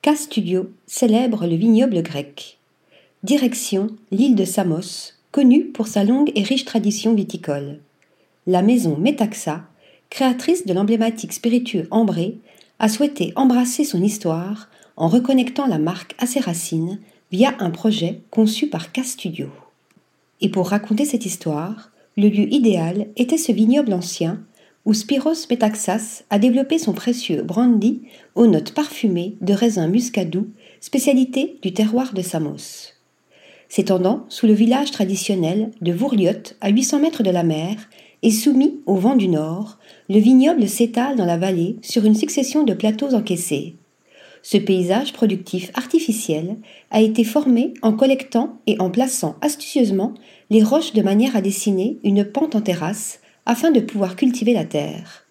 [0.00, 2.58] K-Studio célèbre le vignoble grec.
[3.24, 7.80] Direction l'île de Samos, connue pour sa longue et riche tradition viticole.
[8.46, 9.64] La maison Metaxa,
[10.08, 12.38] créatrice de l'emblématique spiritueux ambré,
[12.78, 17.00] a souhaité embrasser son histoire en reconnectant la marque à ses racines
[17.32, 19.48] via un projet conçu par K-Studio.
[20.40, 24.44] Et pour raconter cette histoire, le lieu idéal était ce vignoble ancien
[24.84, 28.02] où Spiros Metaxas a développé son précieux brandy
[28.34, 30.48] aux notes parfumées de raisin muscadou,
[30.80, 32.94] spécialité du terroir de Samos.
[33.68, 37.76] S'étendant sous le village traditionnel de Vourliot à 800 mètres de la mer
[38.22, 42.64] et soumis au vent du nord, le vignoble s'étale dans la vallée sur une succession
[42.64, 43.74] de plateaux encaissés.
[44.42, 46.56] Ce paysage productif artificiel
[46.90, 50.14] a été formé en collectant et en plaçant astucieusement
[50.48, 54.66] les roches de manière à dessiner une pente en terrasse afin de pouvoir cultiver la
[54.66, 55.26] terre.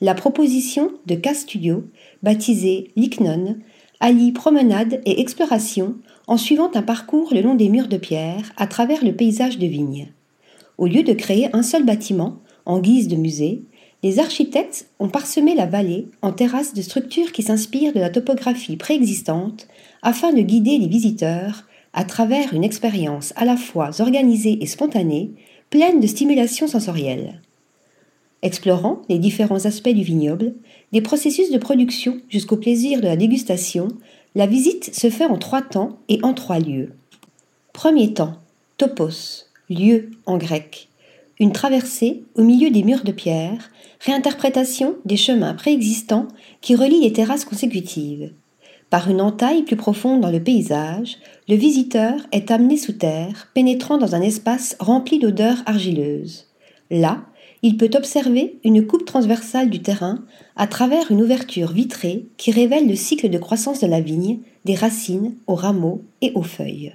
[0.00, 1.84] La proposition de K-Studio,
[2.22, 3.58] baptisée Lycnon,
[4.00, 5.94] allie promenade et exploration
[6.26, 9.66] en suivant un parcours le long des murs de pierre à travers le paysage de
[9.66, 10.08] vignes.
[10.78, 13.62] Au lieu de créer un seul bâtiment, en guise de musée,
[14.02, 18.76] les architectes ont parsemé la vallée en terrasses de structures qui s'inspirent de la topographie
[18.76, 19.68] préexistante
[20.00, 25.32] afin de guider les visiteurs à travers une expérience à la fois organisée et spontanée
[25.72, 27.40] pleine de stimulation sensorielle.
[28.42, 30.52] Explorant les différents aspects du vignoble,
[30.92, 33.88] des processus de production jusqu'au plaisir de la dégustation,
[34.34, 36.92] la visite se fait en trois temps et en trois lieux.
[37.72, 38.34] Premier temps,
[38.76, 40.90] topos, lieu en grec.
[41.40, 43.70] Une traversée au milieu des murs de pierre,
[44.00, 46.28] réinterprétation des chemins préexistants
[46.60, 48.30] qui relient les terrasses consécutives.
[48.92, 51.16] Par une entaille plus profonde dans le paysage,
[51.48, 56.48] le visiteur est amené sous terre, pénétrant dans un espace rempli d'odeurs argileuses.
[56.90, 57.22] Là,
[57.62, 60.18] il peut observer une coupe transversale du terrain
[60.56, 64.74] à travers une ouverture vitrée qui révèle le cycle de croissance de la vigne, des
[64.74, 66.92] racines aux rameaux et aux feuilles.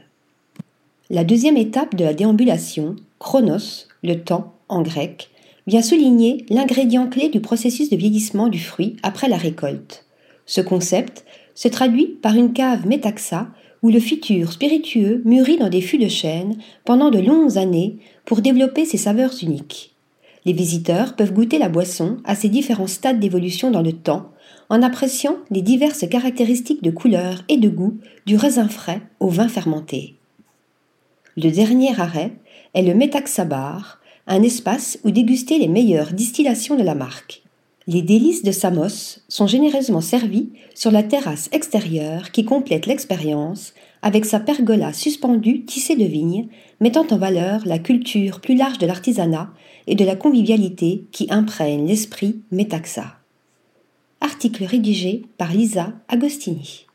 [1.09, 5.31] La deuxième étape de la déambulation, chronos, le temps en grec,
[5.65, 10.05] vient souligner l'ingrédient clé du processus de vieillissement du fruit après la récolte.
[10.45, 11.25] Ce concept
[11.57, 13.47] se traduit par une cave métaxa
[13.81, 18.41] où le futur spiritueux mûrit dans des fûts de chêne pendant de longues années pour
[18.41, 19.95] développer ses saveurs uniques.
[20.45, 24.29] Les visiteurs peuvent goûter la boisson à ses différents stades d'évolution dans le temps,
[24.69, 27.97] en appréciant les diverses caractéristiques de couleur et de goût
[28.27, 30.13] du raisin frais au vin fermenté.
[31.37, 32.33] Le dernier arrêt
[32.75, 37.41] est le Metaxa Bar, un espace où déguster les meilleures distillations de la marque.
[37.89, 44.25] Les délices de Samos sont généreusement servis sur la terrasse extérieure qui complète l'expérience avec
[44.25, 46.49] sa pergola suspendue tissée de vignes,
[46.81, 49.53] mettant en valeur la culture plus large de l'artisanat
[49.87, 53.15] et de la convivialité qui imprègne l'esprit Metaxa.
[54.19, 56.86] Article rédigé par Lisa Agostini.